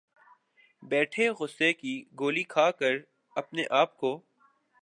بیٹھے 0.83 1.27
غصے 1.39 1.71
کی 1.73 1.93
گولی 2.19 2.43
کھا 2.53 2.69
کر 2.71 2.97
اپنے 3.35 3.63
آپ 3.81 3.97
کو 3.97 4.19